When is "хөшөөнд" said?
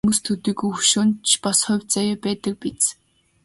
0.75-1.13